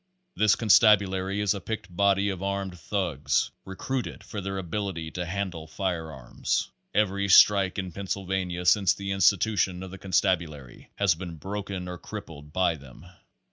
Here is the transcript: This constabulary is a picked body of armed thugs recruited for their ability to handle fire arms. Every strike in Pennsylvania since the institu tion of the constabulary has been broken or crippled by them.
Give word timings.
This 0.35 0.55
constabulary 0.55 1.41
is 1.41 1.53
a 1.53 1.61
picked 1.61 1.95
body 1.95 2.29
of 2.29 2.41
armed 2.41 2.75
thugs 2.79 3.51
recruited 3.65 4.23
for 4.23 4.41
their 4.41 4.57
ability 4.57 5.11
to 5.11 5.27
handle 5.27 5.67
fire 5.67 6.11
arms. 6.11 6.71
Every 6.91 7.29
strike 7.29 7.77
in 7.77 7.91
Pennsylvania 7.91 8.65
since 8.65 8.95
the 8.95 9.11
institu 9.11 9.59
tion 9.59 9.83
of 9.83 9.91
the 9.91 9.99
constabulary 9.99 10.89
has 10.95 11.13
been 11.13 11.35
broken 11.37 11.87
or 11.87 11.99
crippled 11.99 12.51
by 12.51 12.77
them. 12.77 13.05